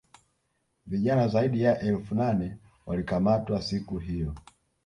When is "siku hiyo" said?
3.61-4.35